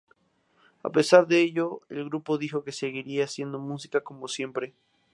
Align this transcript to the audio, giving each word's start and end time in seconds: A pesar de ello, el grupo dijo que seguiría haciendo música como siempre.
A 0.87 0.89
pesar 0.95 1.27
de 1.27 1.41
ello, 1.41 1.81
el 1.89 2.05
grupo 2.05 2.39
dijo 2.39 2.63
que 2.63 2.71
seguiría 2.71 3.25
haciendo 3.25 3.59
música 3.59 4.01
como 4.01 4.27
siempre. 4.27 4.73